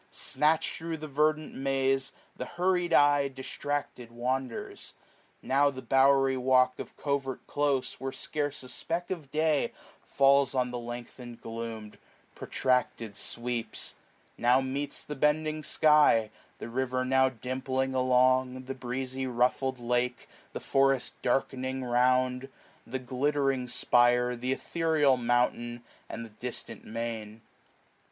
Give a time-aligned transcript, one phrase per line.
[0.09, 3.31] Suatch'd thro* the verdaat maze, the hurried eye $15 SPRING.
[3.33, 4.93] 2t Distracted wanders;
[5.43, 9.71] now the bowery walk Of covert close, where scarce a speck of day
[10.07, 11.93] Falls on the lengthened gloom,
[12.33, 13.93] protracted sweeps:
[14.39, 20.21] Now meets the bending sky; the river now Dimpling along, the breezy ruffled lake,
[20.53, 22.49] 520 The forest darkening round,
[22.87, 27.43] the glittering spire, Th' ethereal mountain, and the distant main.